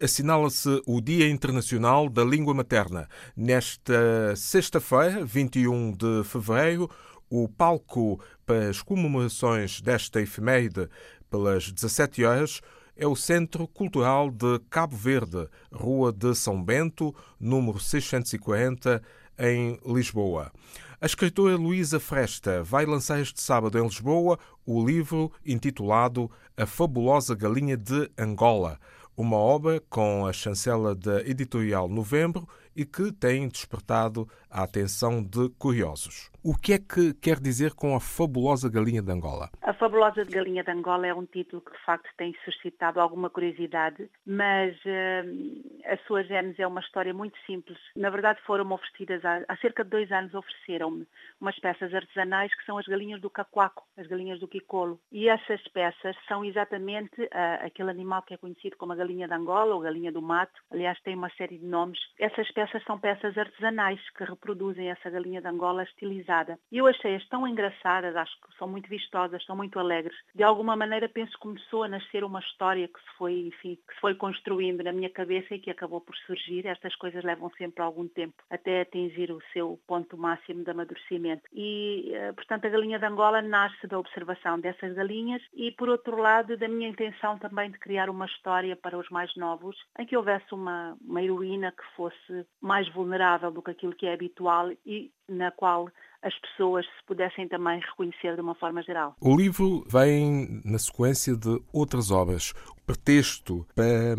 [0.00, 3.08] assinala-se o Dia Internacional da Língua Materna.
[3.36, 6.90] Nesta sexta-feira, 21 de fevereiro,
[7.30, 10.88] o palco para as comemorações desta efeméride,
[11.30, 12.60] pelas 17 horas,
[12.96, 19.02] é o Centro Cultural de Cabo Verde, Rua de São Bento, número 640,
[19.38, 20.52] em Lisboa.
[21.00, 27.34] A escritora Luísa Fresta vai lançar este sábado em Lisboa o livro intitulado A Fabulosa
[27.34, 28.78] Galinha de Angola,
[29.16, 35.48] uma obra com a chancela da editorial Novembro e que tem despertado a atenção de
[35.50, 36.31] curiosos.
[36.44, 39.48] O que é que quer dizer com a fabulosa galinha de Angola?
[39.62, 44.10] A fabulosa galinha de Angola é um título que de facto tem suscitado alguma curiosidade,
[44.26, 47.78] mas uh, a sua gênese é uma história muito simples.
[47.94, 51.06] Na verdade foram oferecidas há, há cerca de dois anos ofereceram-me
[51.40, 54.98] umas peças artesanais que são as galinhas do cacuaco, as galinhas do quicolo.
[55.12, 59.34] E essas peças são exatamente uh, aquele animal que é conhecido como a galinha de
[59.34, 60.60] Angola ou galinha do mato.
[60.72, 62.00] Aliás, tem uma série de nomes.
[62.18, 66.31] Essas peças são peças artesanais que reproduzem essa galinha de Angola estilizada.
[66.70, 70.16] E eu achei-as tão engraçadas, acho que são muito vistosas, são muito alegres.
[70.34, 73.94] De alguma maneira penso que começou a nascer uma história que se foi, enfim, que
[73.94, 76.66] se foi construindo na minha cabeça e que acabou por surgir.
[76.66, 81.42] Estas coisas levam sempre algum tempo até atingir o seu ponto máximo de amadurecimento.
[81.52, 86.16] E, eh, portanto, a galinha de Angola nasce da observação dessas galinhas e, por outro
[86.16, 90.16] lado, da minha intenção também de criar uma história para os mais novos, em que
[90.16, 95.10] houvesse uma, uma heroína que fosse mais vulnerável do que aquilo que é habitual e
[95.32, 95.88] na qual
[96.22, 99.16] as pessoas se pudessem também reconhecer de uma forma geral.
[99.20, 102.52] O livro vem na sequência de outras obras.
[102.78, 104.14] O pretexto para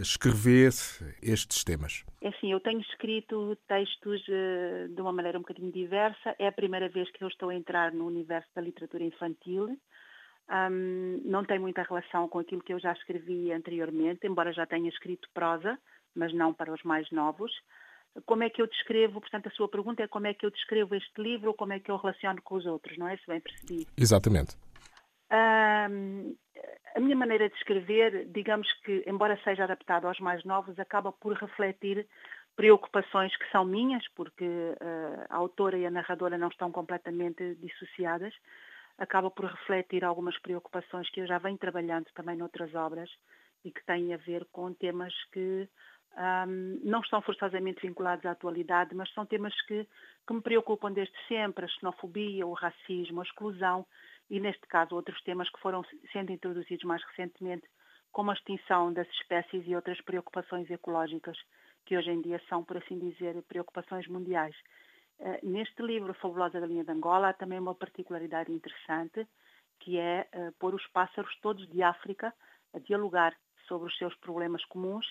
[0.00, 0.70] escrever
[1.20, 2.04] estes temas?
[2.22, 6.34] É assim, eu tenho escrito textos uh, de uma maneira um bocadinho diversa.
[6.38, 9.76] É a primeira vez que eu estou a entrar no universo da literatura infantil.
[10.50, 14.88] Um, não tem muita relação com aquilo que eu já escrevi anteriormente, embora já tenha
[14.88, 15.76] escrito prosa,
[16.14, 17.52] mas não para os mais novos
[18.26, 20.94] como é que eu descrevo, portanto a sua pergunta é como é que eu descrevo
[20.94, 23.16] este livro ou como é que eu relaciono com os outros, não é?
[23.16, 23.86] Se bem percebi.
[23.96, 24.56] Exatamente.
[25.30, 26.34] Um,
[26.94, 31.34] a minha maneira de escrever, digamos que, embora seja adaptado aos mais novos, acaba por
[31.34, 32.06] refletir
[32.56, 38.34] preocupações que são minhas, porque uh, a autora e a narradora não estão completamente dissociadas,
[38.98, 43.08] acaba por refletir algumas preocupações que eu já venho trabalhando também noutras obras
[43.64, 45.68] e que têm a ver com temas que
[46.16, 49.86] um, não estão forçosamente vinculados à atualidade, mas são temas que,
[50.26, 53.86] que me preocupam desde sempre, a xenofobia, o racismo, a exclusão
[54.28, 57.68] e, neste caso, outros temas que foram sendo introduzidos mais recentemente,
[58.10, 61.38] como a extinção das espécies e outras preocupações ecológicas,
[61.86, 64.56] que hoje em dia são, por assim dizer, preocupações mundiais.
[65.20, 69.26] Uh, neste livro, Fabulosa Galinha de Angola, há também uma particularidade interessante,
[69.80, 72.34] que é uh, pôr os pássaros todos de África
[72.74, 73.36] a dialogar
[73.66, 75.06] sobre os seus problemas comuns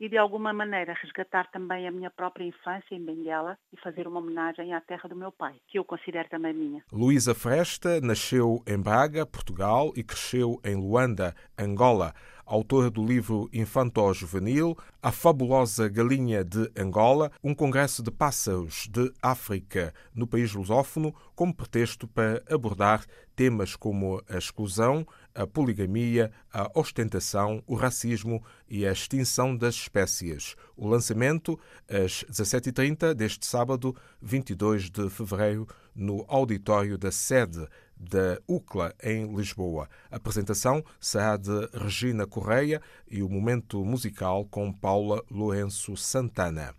[0.00, 4.20] e de alguma maneira resgatar também a minha própria infância em Benguela e fazer uma
[4.20, 6.82] homenagem à terra do meu pai, que eu considero também minha.
[6.92, 12.12] Luísa Fresta nasceu em Braga, Portugal e cresceu em Luanda, Angola
[12.44, 19.92] autora do livro Infanto-Juvenil, A Fabulosa Galinha de Angola, um congresso de pássaros de África
[20.14, 27.62] no país lusófono, como pretexto para abordar temas como a exclusão, a poligamia, a ostentação,
[27.66, 30.54] o racismo e a extinção das espécies.
[30.76, 37.66] O lançamento às 17h30 deste sábado, 22 de fevereiro, no auditório da sede
[37.96, 39.88] da UCLA em Lisboa.
[40.10, 46.74] A apresentação será de Regina Correia e o momento musical com Paula Lourenço Santana.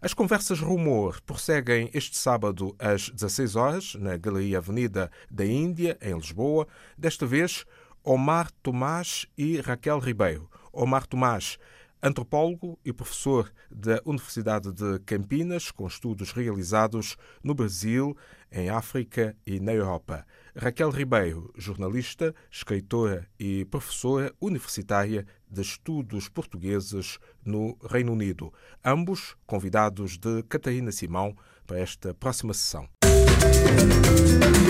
[0.00, 6.14] As conversas Rumor prosseguem este sábado às 16 horas na Galeria Avenida da Índia, em
[6.14, 6.66] Lisboa.
[6.98, 7.64] Desta vez,
[8.02, 10.50] Omar Tomás e Raquel Ribeiro.
[10.72, 11.56] Omar Tomás
[12.02, 18.16] antropólogo e professor da Universidade de Campinas, com estudos realizados no Brasil,
[18.50, 20.26] em África e na Europa.
[20.56, 28.52] Raquel Ribeiro, jornalista, escritora e professora universitária de estudos portugueses no Reino Unido.
[28.84, 32.88] Ambos convidados de Catarina Simão para esta próxima sessão.
[33.04, 34.61] Música